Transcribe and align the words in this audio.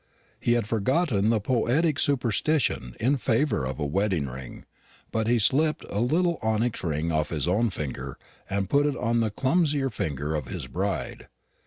He 0.39 0.53
had 0.53 0.65
forgotten 0.65 1.29
the 1.29 1.39
poetic 1.39 1.99
superstition 1.99 2.95
in 2.99 3.17
favour 3.17 3.63
of 3.63 3.79
a 3.79 3.85
wedding 3.85 4.25
ring, 4.27 4.65
but 5.11 5.27
he 5.27 5.37
slipped 5.37 5.85
a 5.91 5.99
little 5.99 6.39
onyx 6.41 6.83
ring 6.83 7.11
off 7.11 7.29
his 7.29 7.47
own 7.47 7.69
finger, 7.69 8.17
and 8.49 8.67
put 8.67 8.87
it 8.87 8.97
on 8.97 9.19
the 9.19 9.29
clumsier 9.29 9.91
finger 9.91 10.33
of 10.33 10.47
his 10.47 10.65
bride. 10.65 11.27